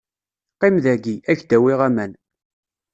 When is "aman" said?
1.87-2.11